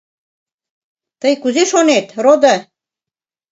—Тый 1.21 1.33
кузе 1.41 1.63
шонет, 1.71 2.07
родо?.. 2.23 2.55